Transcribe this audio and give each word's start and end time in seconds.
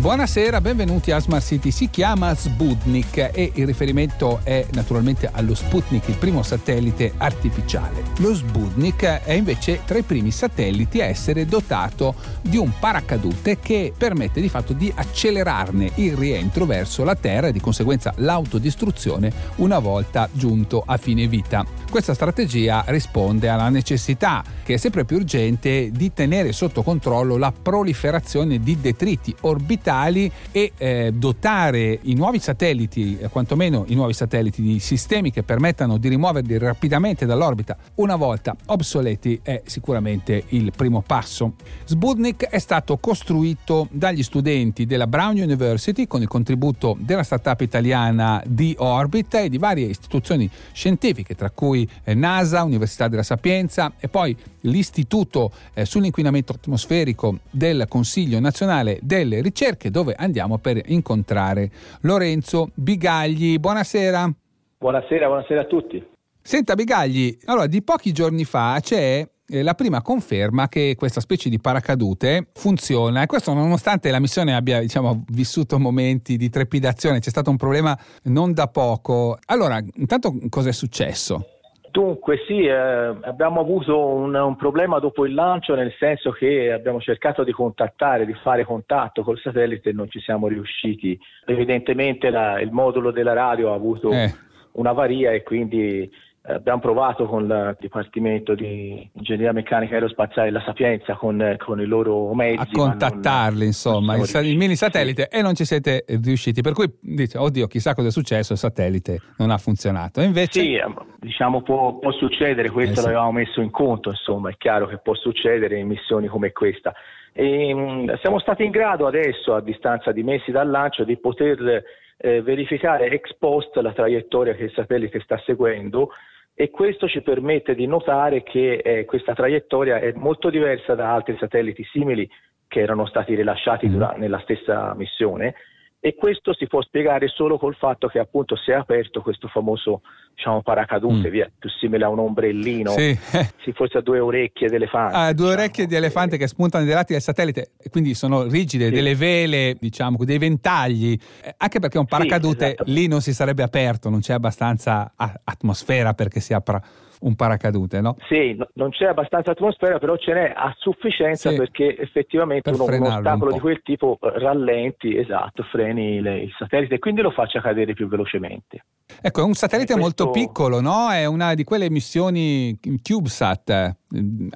Buonasera, 0.00 0.62
benvenuti 0.62 1.10
a 1.10 1.18
Smart 1.18 1.44
City. 1.44 1.70
Si 1.70 1.90
chiama 1.90 2.34
Sputnik 2.34 3.18
e 3.34 3.52
il 3.56 3.66
riferimento 3.66 4.40
è 4.44 4.64
naturalmente 4.72 5.28
allo 5.30 5.54
Sputnik, 5.54 6.08
il 6.08 6.16
primo 6.16 6.42
satellite 6.42 7.12
artificiale. 7.18 8.02
Lo 8.16 8.34
Sputnik 8.34 9.04
è 9.04 9.32
invece 9.32 9.82
tra 9.84 9.98
i 9.98 10.02
primi 10.02 10.30
satelliti 10.30 11.02
a 11.02 11.04
essere 11.04 11.44
dotato 11.44 12.14
di 12.40 12.56
un 12.56 12.72
paracadute 12.80 13.58
che 13.60 13.92
permette 13.94 14.40
di 14.40 14.48
fatto 14.48 14.72
di 14.72 14.90
accelerarne 14.94 15.90
il 15.96 16.16
rientro 16.16 16.64
verso 16.64 17.04
la 17.04 17.14
Terra 17.14 17.48
e 17.48 17.52
di 17.52 17.60
conseguenza 17.60 18.14
l'autodistruzione 18.16 19.30
una 19.56 19.80
volta 19.80 20.30
giunto 20.32 20.82
a 20.86 20.96
fine 20.96 21.26
vita. 21.26 21.62
Questa 21.90 22.14
strategia 22.14 22.84
risponde 22.86 23.50
alla 23.50 23.68
necessità, 23.68 24.42
che 24.62 24.74
è 24.74 24.76
sempre 24.76 25.04
più 25.04 25.16
urgente, 25.16 25.90
di 25.90 26.12
tenere 26.12 26.52
sotto 26.52 26.82
controllo 26.82 27.36
la 27.36 27.52
proliferazione 27.52 28.60
di 28.60 28.80
detriti 28.80 29.34
orbitali 29.40 30.30
e 30.52 30.72
eh, 30.76 31.12
dotare 31.14 31.98
i 32.02 32.14
nuovi 32.14 32.38
satelliti, 32.38 33.18
eh, 33.18 33.28
quantomeno 33.28 33.84
i 33.88 33.94
nuovi 33.94 34.12
satelliti, 34.12 34.62
di 34.62 34.78
sistemi 34.78 35.30
che 35.30 35.42
permettano 35.42 35.98
di 35.98 36.08
rimuoverli 36.08 36.58
rapidamente 36.58 37.26
dall'orbita 37.26 37.76
una 37.96 38.16
volta 38.16 38.56
obsoleti 38.66 39.40
è 39.42 39.62
sicuramente 39.66 40.44
il 40.48 40.72
primo 40.74 41.02
passo. 41.02 41.54
Sputnik 41.84 42.46
è 42.46 42.58
stato 42.58 42.96
costruito 42.98 43.88
dagli 43.90 44.22
studenti 44.22 44.86
della 44.86 45.06
Brown 45.06 45.36
University 45.36 46.06
con 46.06 46.22
il 46.22 46.28
contributo 46.28 46.96
della 47.00 47.22
startup 47.22 47.60
italiana 47.60 48.42
di 48.46 48.74
Orbit 48.78 49.34
e 49.34 49.48
di 49.48 49.58
varie 49.58 49.86
istituzioni 49.86 50.48
scientifiche, 50.72 51.34
tra 51.34 51.50
cui 51.50 51.88
eh, 52.04 52.14
NASA, 52.14 52.62
Università 52.62 53.08
della 53.08 53.22
Sapienza 53.22 53.92
e 53.98 54.08
poi 54.08 54.36
l'Istituto 54.62 55.52
eh, 55.74 55.84
sull'inquinamento 55.84 56.52
atmosferico 56.52 57.38
del 57.50 57.86
Consiglio 57.88 58.40
nazionale 58.40 58.98
delle 59.02 59.40
ricerche 59.40 59.90
dove 59.90 60.14
andiamo 60.16 60.58
per 60.58 60.80
incontrare 60.86 61.70
Lorenzo 62.02 62.70
Bigagli. 62.74 63.58
Buonasera. 63.58 64.32
Buonasera, 64.78 65.26
buonasera 65.26 65.60
a 65.60 65.66
tutti. 65.66 66.06
Senta 66.42 66.74
Bigagli, 66.74 67.36
allora 67.44 67.66
di 67.66 67.82
pochi 67.82 68.12
giorni 68.12 68.44
fa 68.44 68.78
c'è 68.80 69.28
eh, 69.46 69.62
la 69.62 69.74
prima 69.74 70.00
conferma 70.00 70.68
che 70.68 70.94
questa 70.96 71.20
specie 71.20 71.48
di 71.48 71.58
paracadute 71.58 72.46
funziona 72.54 73.22
e 73.22 73.26
questo 73.26 73.52
nonostante 73.52 74.10
la 74.10 74.20
missione 74.20 74.54
abbia 74.54 74.80
diciamo, 74.80 75.24
vissuto 75.28 75.78
momenti 75.78 76.36
di 76.36 76.48
trepidazione, 76.48 77.18
c'è 77.18 77.30
stato 77.30 77.50
un 77.50 77.56
problema 77.56 77.98
non 78.24 78.52
da 78.52 78.68
poco. 78.68 79.38
Allora, 79.46 79.82
intanto 79.96 80.34
cosa 80.48 80.70
è 80.70 80.72
successo? 80.72 81.59
Dunque 81.90 82.44
sì, 82.46 82.66
eh, 82.66 82.72
abbiamo 82.72 83.60
avuto 83.60 83.98
un, 83.98 84.32
un, 84.32 84.54
problema 84.54 85.00
dopo 85.00 85.26
il 85.26 85.34
lancio 85.34 85.74
nel 85.74 85.92
senso 85.98 86.30
che 86.30 86.70
abbiamo 86.70 87.00
cercato 87.00 87.42
di 87.42 87.50
contattare, 87.50 88.26
di 88.26 88.34
fare 88.34 88.64
contatto 88.64 89.24
col 89.24 89.40
satellite 89.40 89.90
e 89.90 89.92
non 89.92 90.08
ci 90.08 90.20
siamo 90.20 90.46
riusciti. 90.46 91.18
Evidentemente 91.46 92.30
la, 92.30 92.60
il 92.60 92.70
modulo 92.70 93.10
della 93.10 93.32
radio 93.32 93.72
ha 93.72 93.74
avuto 93.74 94.10
eh. 94.12 94.32
un'avaria 94.72 95.32
e 95.32 95.42
quindi 95.42 96.08
abbiamo 96.42 96.80
provato 96.80 97.26
con 97.26 97.44
il 97.44 97.76
Dipartimento 97.78 98.54
di 98.54 99.08
Ingegneria 99.12 99.52
Meccanica 99.52 99.94
Aerospaziale 99.94 100.50
della 100.50 100.62
Sapienza 100.64 101.14
con, 101.14 101.56
con 101.58 101.80
i 101.80 101.84
loro 101.84 102.32
mezzi. 102.34 102.58
A 102.60 102.68
contattarli, 102.72 103.58
non, 103.58 103.66
insomma, 103.66 104.16
non 104.16 104.24
il, 104.24 104.46
il, 104.46 104.56
mini 104.56 104.74
satellite 104.74 105.28
sì. 105.30 105.38
e 105.38 105.42
non 105.42 105.54
ci 105.54 105.64
siete 105.64 106.04
riusciti. 106.06 106.62
Per 106.62 106.72
cui 106.72 106.90
dite, 107.00 107.36
oddio, 107.36 107.66
chissà 107.66 107.94
cosa 107.94 108.08
è 108.08 108.10
successo, 108.10 108.52
il 108.52 108.58
satellite 108.58 109.20
non 109.38 109.50
ha 109.50 109.58
funzionato. 109.58 110.20
invece... 110.20 110.60
Sì, 110.60 110.74
ehm, 110.74 110.94
diciamo 111.18 111.62
può, 111.62 111.98
può 111.98 112.12
succedere, 112.12 112.70
questo 112.70 112.92
eh 112.92 112.96
sì. 112.96 113.02
l'avevamo 113.02 113.32
messo 113.32 113.60
in 113.60 113.70
conto, 113.70 114.10
insomma, 114.10 114.50
è 114.50 114.56
chiaro 114.56 114.86
che 114.86 114.98
può 114.98 115.14
succedere 115.14 115.78
in 115.78 115.86
missioni 115.86 116.26
come 116.26 116.52
questa. 116.52 116.94
E, 117.32 117.74
mh, 117.74 118.18
siamo 118.20 118.38
stati 118.38 118.64
in 118.64 118.70
grado 118.70 119.06
adesso, 119.06 119.54
a 119.54 119.60
distanza 119.60 120.10
di 120.12 120.22
mesi 120.22 120.50
dal 120.50 120.70
lancio, 120.70 121.04
di 121.04 121.18
poter 121.18 121.84
eh, 122.20 122.42
verificare 122.42 123.08
ex 123.08 123.34
post 123.38 123.76
la 123.76 123.92
traiettoria 123.92 124.54
che 124.54 124.64
il 124.64 124.72
satellite 124.72 125.20
sta 125.20 125.40
seguendo 125.44 126.10
e 126.54 126.70
questo 126.70 127.08
ci 127.08 127.22
permette 127.22 127.74
di 127.74 127.86
notare 127.86 128.42
che 128.42 128.74
eh, 128.74 129.04
questa 129.06 129.32
traiettoria 129.32 129.98
è 129.98 130.12
molto 130.14 130.50
diversa 130.50 130.94
da 130.94 131.14
altri 131.14 131.36
satelliti 131.38 131.82
simili 131.84 132.28
che 132.68 132.80
erano 132.80 133.06
stati 133.06 133.34
rilasciati 133.34 133.88
mm. 133.88 133.92
durante, 133.92 134.18
nella 134.18 134.40
stessa 134.40 134.94
missione 134.94 135.54
e 136.02 136.14
questo 136.14 136.54
si 136.54 136.66
può 136.66 136.80
spiegare 136.80 137.28
solo 137.28 137.58
col 137.58 137.76
fatto 137.76 138.08
che 138.08 138.18
appunto 138.18 138.56
si 138.56 138.70
è 138.70 138.74
aperto 138.74 139.20
questo 139.20 139.48
famoso 139.48 140.00
diciamo, 140.34 140.62
paracadute, 140.62 141.28
mm. 141.28 141.30
via, 141.30 141.50
più 141.58 141.68
simile 141.68 142.04
a 142.04 142.08
un 142.08 142.20
ombrellino, 142.20 142.92
sì. 142.92 143.14
sì 143.62 143.72
forse 143.72 143.98
a 143.98 144.00
due 144.00 144.18
orecchie 144.18 144.68
d'elefante. 144.68 145.14
Ah, 145.14 145.26
due 145.26 145.32
diciamo. 145.32 145.52
orecchie 145.52 145.86
di 145.86 145.94
elefante 145.94 146.38
che 146.38 146.46
spuntano 146.46 146.86
dai 146.86 146.94
lati 146.94 147.12
del 147.12 147.20
satellite, 147.20 147.72
e 147.78 147.90
quindi 147.90 148.14
sono 148.14 148.44
rigide, 148.44 148.86
sì. 148.86 148.92
delle 148.92 149.14
vele, 149.14 149.76
diciamo, 149.78 150.16
dei 150.24 150.38
ventagli, 150.38 151.18
eh, 151.42 151.54
anche 151.58 151.78
perché 151.78 151.98
un 151.98 152.06
paracadute 152.06 152.66
sì, 152.66 152.72
esatto. 152.72 152.90
lì 152.90 153.06
non 153.06 153.20
si 153.20 153.34
sarebbe 153.34 153.62
aperto, 153.62 154.08
non 154.08 154.20
c'è 154.20 154.32
abbastanza 154.32 155.12
atmosfera 155.16 156.14
perché 156.14 156.40
si 156.40 156.54
apra 156.54 156.80
un 157.20 157.34
paracadute, 157.34 158.00
no? 158.00 158.16
Sì, 158.28 158.54
no, 158.54 158.68
non 158.74 158.90
c'è 158.90 159.06
abbastanza 159.06 159.50
atmosfera, 159.50 159.98
però 159.98 160.16
ce 160.16 160.32
n'è 160.32 160.52
a 160.54 160.74
sufficienza 160.78 161.50
sì, 161.50 161.56
perché 161.56 161.96
effettivamente 161.96 162.70
per 162.70 162.80
uno, 162.80 162.94
un 162.94 163.02
ostacolo 163.02 163.50
un 163.50 163.56
di 163.56 163.60
quel 163.60 163.80
tipo 163.82 164.18
eh, 164.20 164.38
rallenti, 164.38 165.16
esatto, 165.16 165.62
freni 165.64 166.20
le, 166.20 166.42
il 166.42 166.54
satellite 166.58 166.94
e 166.94 166.98
quindi 166.98 167.20
lo 167.20 167.30
faccia 167.30 167.60
cadere 167.60 167.94
più 167.94 168.08
velocemente. 168.08 168.84
Ecco, 169.20 169.40
è 169.40 169.44
un 169.44 169.54
satellite 169.54 169.94
questo... 169.94 170.24
molto 170.24 170.30
piccolo, 170.30 170.80
no? 170.80 171.10
È 171.10 171.26
una 171.26 171.54
di 171.54 171.64
quelle 171.64 171.90
missioni 171.90 172.78
CubeSat, 173.02 173.70
eh, 173.70 173.96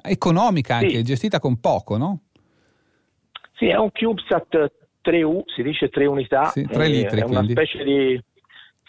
economica 0.03 0.75
anche, 0.75 0.97
sì. 0.97 1.03
gestita 1.03 1.39
con 1.39 1.59
poco, 1.59 1.97
no? 1.97 2.21
Sì, 3.53 3.67
è 3.67 3.77
un 3.77 3.91
CubeSat 3.91 4.71
3U, 5.03 5.43
si 5.45 5.61
dice 5.61 5.89
3 5.89 6.05
unità, 6.07 6.45
sì, 6.45 6.65
3 6.65 6.87
litri, 6.87 7.21
è 7.21 7.23
una 7.23 7.41
quindi. 7.41 7.51
specie 7.51 7.83
di 7.83 8.23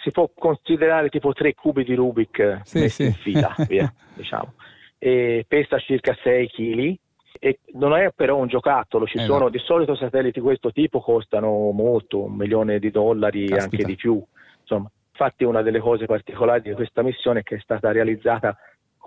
si 0.07 0.13
può 0.13 0.31
considerare 0.33 1.09
tipo 1.09 1.33
tre 1.33 1.55
cubi 1.55 1.83
di 1.83 1.95
Rubik 1.95 2.61
sì, 2.63 2.79
messi 2.79 3.03
sì. 3.03 3.05
in 3.07 3.15
fila, 3.15 3.55
via, 3.67 3.93
diciamo. 4.15 4.53
E 4.99 5.45
pesa 5.49 5.79
circa 5.81 6.17
6 6.23 6.49
kg 6.49 6.97
e 7.41 7.59
non 7.73 7.93
è 7.95 8.13
però 8.15 8.37
un 8.37 8.47
giocattolo, 8.47 9.05
ci 9.07 9.19
eh 9.19 9.25
sono 9.25 9.45
no. 9.45 9.49
di 9.49 9.59
solito 9.59 9.97
satelliti 9.97 10.39
di 10.39 10.45
questo 10.47 10.71
tipo 10.71 11.01
costano 11.01 11.71
molto, 11.73 12.23
un 12.23 12.35
milione 12.35 12.79
di 12.79 12.93
dollari, 12.93 13.47
Caspita. 13.47 13.63
anche 13.65 13.85
di 13.85 13.97
più. 13.97 14.23
Insomma, 14.61 14.89
infatti 15.11 15.43
una 15.43 15.63
delle 15.63 15.81
cose 15.81 16.07
particolari 16.07 16.63
di 16.63 16.73
questa 16.73 17.03
missione 17.03 17.41
è 17.41 17.43
che 17.43 17.57
è 17.57 17.61
stata 17.61 17.91
realizzata 17.91 18.57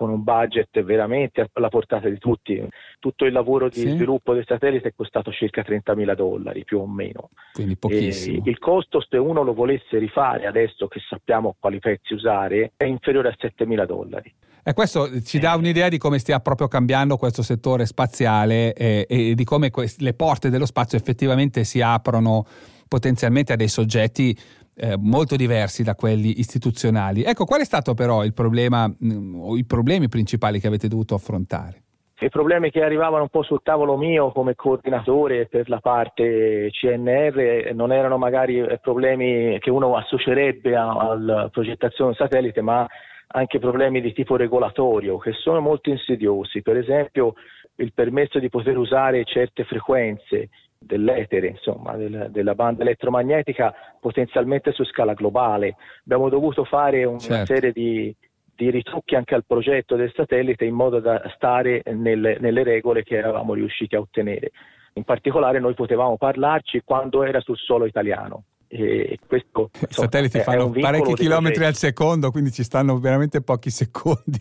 con 0.00 0.08
un 0.08 0.22
budget 0.22 0.82
veramente 0.82 1.50
alla 1.52 1.68
portata 1.68 2.08
di 2.08 2.16
tutti. 2.16 2.58
Tutto 2.98 3.26
il 3.26 3.34
lavoro 3.34 3.68
di 3.68 3.80
sì. 3.80 3.88
sviluppo 3.90 4.32
del 4.32 4.46
satellite 4.46 4.88
è 4.88 4.92
costato 4.96 5.30
circa 5.30 5.60
30.000 5.60 6.14
dollari 6.14 6.64
più 6.64 6.78
o 6.78 6.86
meno. 6.86 7.28
Quindi 7.52 7.76
pochissimo. 7.76 8.42
E 8.42 8.48
il 8.48 8.58
costo 8.58 9.04
se 9.06 9.18
uno 9.18 9.42
lo 9.42 9.52
volesse 9.52 9.98
rifare 9.98 10.46
adesso 10.46 10.88
che 10.88 11.00
sappiamo 11.06 11.54
quali 11.58 11.80
pezzi 11.80 12.14
usare 12.14 12.72
è 12.78 12.84
inferiore 12.84 13.28
a 13.28 13.36
7.000 13.38 13.84
dollari. 13.84 14.32
E 14.62 14.72
questo 14.72 15.20
ci 15.20 15.38
dà 15.38 15.54
un'idea 15.54 15.90
di 15.90 15.98
come 15.98 16.18
stia 16.18 16.40
proprio 16.40 16.66
cambiando 16.66 17.18
questo 17.18 17.42
settore 17.42 17.84
spaziale 17.84 18.72
e, 18.72 19.04
e 19.06 19.34
di 19.34 19.44
come 19.44 19.70
que- 19.70 19.92
le 19.98 20.14
porte 20.14 20.48
dello 20.48 20.66
spazio 20.66 20.96
effettivamente 20.96 21.62
si 21.64 21.82
aprono 21.82 22.46
potenzialmente 22.90 23.52
a 23.52 23.56
dei 23.56 23.68
soggetti 23.68 24.36
eh, 24.74 24.96
molto 24.98 25.36
diversi 25.36 25.84
da 25.84 25.94
quelli 25.94 26.40
istituzionali. 26.40 27.22
Ecco, 27.22 27.44
qual 27.44 27.60
è 27.60 27.64
stato 27.64 27.94
però 27.94 28.24
il 28.24 28.34
problema 28.34 28.88
mh, 28.88 29.12
mm, 29.12 29.40
o 29.40 29.56
i 29.56 29.64
problemi 29.64 30.08
principali 30.08 30.58
che 30.58 30.66
avete 30.66 30.88
dovuto 30.88 31.14
affrontare? 31.14 31.82
I 32.18 32.28
problemi 32.28 32.70
che 32.70 32.82
arrivavano 32.82 33.22
un 33.22 33.28
po' 33.28 33.44
sul 33.44 33.62
tavolo 33.62 33.96
mio 33.96 34.32
come 34.32 34.54
coordinatore 34.54 35.46
per 35.46 35.70
la 35.70 35.78
parte 35.78 36.68
CNR 36.70 37.70
non 37.74 37.92
erano 37.92 38.18
magari 38.18 38.58
eh, 38.58 38.78
problemi 38.78 39.56
che 39.60 39.70
uno 39.70 39.96
associerebbe 39.96 40.74
alla 40.74 41.48
progettazione 41.50 42.14
satellite, 42.14 42.60
ma 42.60 42.86
anche 43.28 43.60
problemi 43.60 44.00
di 44.00 44.12
tipo 44.12 44.34
regolatorio 44.34 45.16
che 45.18 45.32
sono 45.32 45.60
molto 45.60 45.90
insidiosi. 45.90 46.60
Per 46.60 46.76
esempio 46.76 47.34
il 47.80 47.92
permesso 47.92 48.38
di 48.38 48.48
poter 48.48 48.76
usare 48.76 49.24
certe 49.24 49.64
frequenze 49.64 50.48
dell'etere, 50.78 51.48
insomma, 51.48 51.94
del, 51.96 52.28
della 52.30 52.54
banda 52.54 52.82
elettromagnetica 52.82 53.74
potenzialmente 54.00 54.72
su 54.72 54.84
scala 54.84 55.14
globale. 55.14 55.76
Abbiamo 56.04 56.28
dovuto 56.28 56.64
fare 56.64 57.04
una 57.04 57.18
certo. 57.18 57.54
serie 57.54 57.72
di, 57.72 58.14
di, 58.54 58.70
ritocchi 58.70 59.14
anche 59.14 59.34
al 59.34 59.44
progetto 59.44 59.96
del 59.96 60.12
satellite 60.14 60.64
in 60.64 60.74
modo 60.74 61.00
da 61.00 61.22
stare 61.34 61.82
nelle, 61.92 62.38
nelle 62.38 62.62
regole 62.62 63.02
che 63.02 63.16
eravamo 63.16 63.54
riusciti 63.54 63.94
a 63.94 64.00
ottenere. 64.00 64.52
In 64.94 65.04
particolare 65.04 65.60
noi 65.60 65.74
potevamo 65.74 66.16
parlarci 66.16 66.82
quando 66.84 67.22
era 67.22 67.40
sul 67.40 67.56
suolo 67.56 67.84
italiano. 67.84 68.44
E 68.72 69.18
questo, 69.26 69.70
I 69.80 69.86
satelliti 69.88 70.38
fanno 70.40 70.70
parecchi 70.70 71.14
chilometri 71.14 71.64
al 71.64 71.74
secondo, 71.74 72.30
quindi 72.30 72.52
ci 72.52 72.62
stanno 72.62 72.98
veramente 72.98 73.42
pochi 73.42 73.68
secondi 73.68 74.38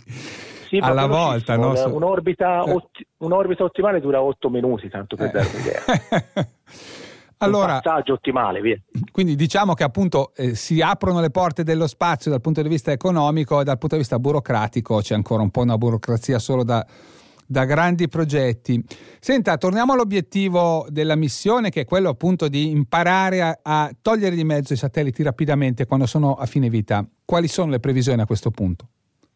sì, 0.70 0.78
alla 0.78 1.08
volta. 1.08 1.58
No? 1.58 1.74
Un'orbita, 1.94 2.64
eh. 2.64 2.72
otti- 2.72 3.06
un'orbita, 3.18 3.64
ottimale 3.64 4.00
dura 4.00 4.22
8 4.22 4.50
minuti, 4.50 4.88
tanto 4.88 5.16
per 5.16 5.28
eh. 5.28 5.32
dare 5.32 5.50
un'idea. 5.54 6.48
allora, 7.38 7.74
un 7.74 7.80
passaggio 7.82 8.14
ottimale. 8.14 8.62
Via. 8.62 8.80
Quindi 9.12 9.36
diciamo 9.36 9.74
che 9.74 9.84
appunto 9.84 10.32
eh, 10.36 10.54
si 10.54 10.82
aprono 10.82 11.22
le 11.22 11.32
porte 11.32 11.64
dello 11.64 11.88
spazio 11.88 12.30
dal 12.30 12.42
punto 12.42 12.62
di 12.62 12.70
vista 12.70 12.92
economico 12.92 13.60
e 13.60 13.64
dal 13.64 13.78
punto 13.80 13.96
di 13.96 14.02
vista 14.02 14.20
burocratico 14.20 15.02
c'è 15.02 15.16
ancora 15.16 15.42
un 15.42 15.50
po' 15.50 15.62
una 15.62 15.78
burocrazia 15.78 16.38
solo 16.38 16.64
da, 16.64 16.86
da 17.48 17.66
grandi 17.66 18.08
progetti. 18.08 18.84
Senta, 19.20 19.58
torniamo 19.58 19.94
all'obiettivo 19.94 20.86
della 20.90 21.16
missione 21.16 21.72
che 21.72 21.82
è 21.82 21.86
quello 21.86 22.10
appunto 22.10 22.48
di 22.48 22.70
imparare 22.70 23.42
a, 23.42 23.60
a 23.64 23.92
togliere 24.00 24.36
di 24.36 24.44
mezzo 24.44 24.74
i 24.74 24.78
satelliti 24.78 25.24
rapidamente 25.24 25.88
quando 25.88 26.06
sono 26.06 26.36
a 26.36 26.46
fine 26.46 26.70
vita. 26.70 27.04
Quali 27.26 27.48
sono 27.48 27.72
le 27.72 27.80
previsioni 27.80 28.22
a 28.22 28.26
questo 28.26 28.52
punto? 28.52 28.88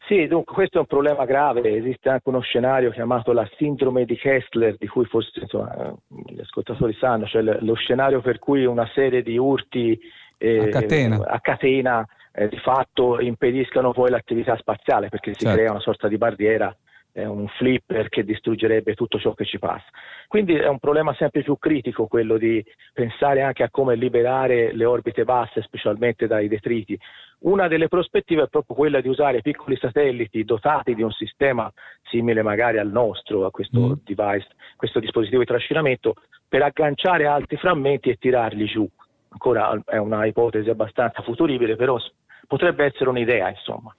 Sì, 0.05 0.27
dunque 0.27 0.53
questo 0.53 0.77
è 0.77 0.79
un 0.81 0.85
problema 0.85 1.23
grave, 1.23 1.77
esiste 1.77 2.09
anche 2.09 2.27
uno 2.27 2.41
scenario 2.41 2.91
chiamato 2.91 3.31
la 3.31 3.49
sindrome 3.55 4.03
di 4.03 4.17
Kessler, 4.17 4.75
di 4.77 4.87
cui 4.87 5.05
forse 5.05 5.39
insomma, 5.39 5.95
gli 6.27 6.41
ascoltatori 6.41 6.93
sanno, 6.99 7.25
cioè 7.25 7.41
lo 7.41 7.73
scenario 7.75 8.19
per 8.19 8.37
cui 8.37 8.65
una 8.65 8.89
serie 8.93 9.23
di 9.23 9.37
urti 9.37 9.97
eh, 10.37 10.59
a 10.59 10.67
catena, 10.67 11.25
a 11.25 11.39
catena 11.39 12.05
eh, 12.33 12.49
di 12.49 12.57
fatto 12.57 13.21
impediscano 13.21 13.93
poi 13.93 14.09
l'attività 14.09 14.57
spaziale 14.57 15.07
perché 15.07 15.33
si 15.33 15.45
certo. 15.45 15.57
crea 15.57 15.71
una 15.71 15.79
sorta 15.79 16.09
di 16.09 16.17
barriera 16.17 16.75
è 17.13 17.25
un 17.25 17.47
flipper 17.47 18.09
che 18.09 18.23
distruggerebbe 18.23 18.95
tutto 18.95 19.19
ciò 19.19 19.33
che 19.33 19.45
ci 19.45 19.59
passa. 19.59 19.85
Quindi 20.27 20.55
è 20.55 20.67
un 20.67 20.79
problema 20.79 21.13
sempre 21.13 21.43
più 21.43 21.57
critico 21.59 22.07
quello 22.07 22.37
di 22.37 22.63
pensare 22.91 23.43
anche 23.43 23.61
a 23.61 23.69
come 23.69 23.95
liberare 23.95 24.73
le 24.73 24.83
orbite 24.83 25.23
basse, 25.23 25.61
specialmente 25.61 26.25
dai 26.25 26.47
detriti. 26.47 26.99
Una 27.41 27.67
delle 27.67 27.87
prospettive 27.87 28.43
è 28.43 28.47
proprio 28.47 28.75
quella 28.75 28.99
di 28.99 29.09
usare 29.09 29.41
piccoli 29.41 29.77
satelliti 29.77 30.43
dotati 30.43 30.95
di 30.95 31.03
un 31.03 31.11
sistema 31.11 31.71
simile 32.09 32.41
magari 32.41 32.79
al 32.79 32.89
nostro, 32.89 33.45
a 33.45 33.51
questo 33.51 33.79
mm. 33.79 33.93
device, 34.03 34.47
questo 34.75 34.99
dispositivo 34.99 35.41
di 35.41 35.47
trascinamento, 35.47 36.15
per 36.47 36.63
agganciare 36.63 37.27
altri 37.27 37.57
frammenti 37.57 38.09
e 38.09 38.15
tirarli 38.15 38.65
giù. 38.65 38.89
Ancora 39.29 39.79
è 39.85 39.97
una 39.97 40.25
ipotesi 40.25 40.69
abbastanza 40.69 41.21
futuribile, 41.21 41.75
però 41.75 41.99
potrebbe 42.47 42.85
essere 42.85 43.09
un'idea, 43.09 43.49
insomma. 43.49 43.93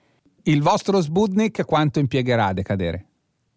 Il 0.46 0.62
vostro 0.62 1.00
Sputnik 1.00 1.64
quanto 1.64 1.98
impiegherà 1.98 2.46
a 2.46 2.52
decadere? 2.52 3.06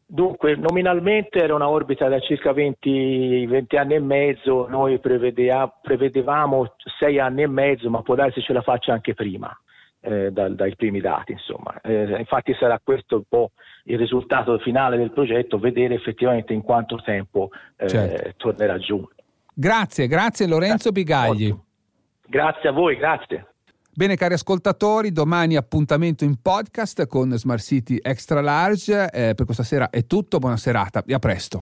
Dunque, 0.06 0.56
nominalmente 0.56 1.40
era 1.40 1.54
una 1.54 1.68
orbita 1.68 2.08
da 2.08 2.18
circa 2.22 2.54
20, 2.54 3.46
20 3.46 3.76
anni 3.76 3.96
e 3.96 4.00
mezzo, 4.00 4.68
noi 4.70 4.98
prevedevamo 5.00 6.76
6 7.00 7.20
anni 7.20 7.42
e 7.42 7.48
mezzo, 7.48 7.90
ma 7.90 8.02
può 8.02 8.16
darsi 8.16 8.40
ce 8.42 8.54
la 8.54 8.62
faccia 8.62 8.94
anche 8.94 9.14
prima. 9.14 9.52
Eh, 10.00 10.32
dai, 10.32 10.56
dai 10.56 10.76
primi 10.78 11.02
dati, 11.02 11.34
insomma. 11.34 11.82
Eh, 11.82 12.20
infatti 12.20 12.56
sarà 12.58 12.80
questo 12.82 13.18
un 13.18 13.24
po' 13.28 13.52
il 13.86 13.98
risultato 13.98 14.58
finale 14.60 14.96
del 14.96 15.12
progetto, 15.12 15.60
vedere 15.60 15.96
effettivamente 15.96 16.54
in 16.54 16.62
quanto 16.62 17.02
tempo 17.04 17.50
eh, 17.76 17.90
certo. 17.90 18.34
tornerà 18.38 18.78
giù. 18.78 19.06
Grazie, 19.54 20.08
grazie 20.08 20.48
Lorenzo 20.48 20.92
Bigagli. 20.92 21.54
Grazie 22.26 22.70
a 22.70 22.72
voi, 22.72 22.96
grazie. 22.96 23.46
Bene 23.98 24.16
cari 24.16 24.36
ascoltatori, 24.36 25.12
domani 25.12 25.56
appuntamento 25.56 26.24
in 26.24 26.40
podcast 26.40 27.08
con 27.08 27.36
Smart 27.36 27.64
City 27.64 27.98
Extra 28.00 28.42
Large. 28.42 29.10
Eh, 29.10 29.34
per 29.34 29.46
questa 29.46 29.64
sera 29.64 29.90
è 29.90 30.06
tutto, 30.06 30.38
buona 30.38 30.56
serata 30.56 31.04
e 31.04 31.16
a 31.16 31.18
presto. 31.18 31.56